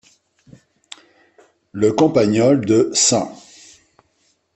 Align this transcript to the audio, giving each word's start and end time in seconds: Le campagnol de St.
Le 1.73 1.91
campagnol 1.93 2.65
de 2.65 2.89
St. 2.91 3.19